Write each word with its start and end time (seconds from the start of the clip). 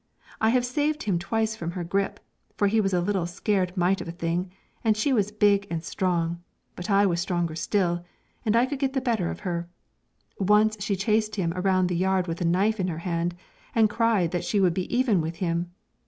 I 0.41 0.49
have 0.49 0.65
saved 0.65 1.03
him 1.03 1.19
twice 1.19 1.55
from 1.55 1.69
her 1.73 1.83
grip, 1.83 2.19
for 2.57 2.65
he 2.65 2.81
was 2.81 2.91
a 2.91 3.01
little 3.01 3.27
scared 3.27 3.77
mite 3.77 4.01
of 4.01 4.07
a 4.07 4.11
thing, 4.11 4.51
and 4.83 4.97
she 4.97 5.13
was 5.13 5.29
big 5.31 5.67
and 5.69 5.83
strong, 5.83 6.41
but 6.75 6.89
I 6.89 7.05
was 7.05 7.21
stronger 7.21 7.53
still, 7.53 8.03
and 8.43 8.55
I 8.55 8.65
could 8.65 8.79
get 8.79 8.93
the 8.93 8.99
better 8.99 9.29
of 9.29 9.41
her. 9.41 9.69
Once 10.39 10.75
she 10.83 10.95
chased 10.95 11.35
him 11.35 11.53
around 11.55 11.85
the 11.85 11.95
yard 11.95 12.25
with 12.25 12.41
a 12.41 12.45
knife 12.45 12.79
in 12.79 12.87
her 12.87 12.97
hand, 13.05 13.35
and 13.75 13.91
cried 13.91 14.31
that 14.31 14.43
she 14.43 14.59
would 14.59 14.73
be 14.73 14.91
even 14.91 15.21
with 15.21 15.35
him. 15.35 15.69